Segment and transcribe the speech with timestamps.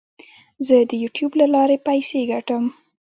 [0.65, 2.63] زه د یوټیوب له لارې پیسې ګټم.